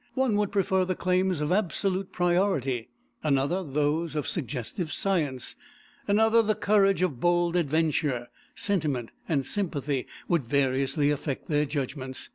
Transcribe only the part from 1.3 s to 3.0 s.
of absolute priority;